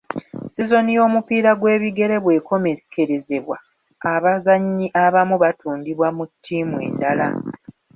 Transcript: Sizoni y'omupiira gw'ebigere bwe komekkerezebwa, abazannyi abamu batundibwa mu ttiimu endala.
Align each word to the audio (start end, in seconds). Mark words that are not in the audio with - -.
Sizoni 0.53 0.91
y'omupiira 0.97 1.51
gw'ebigere 1.59 2.15
bwe 2.23 2.37
komekkerezebwa, 2.47 3.57
abazannyi 4.13 4.87
abamu 5.03 5.35
batundibwa 5.43 6.07
mu 6.17 6.23
ttiimu 6.29 6.75
endala. 6.87 7.27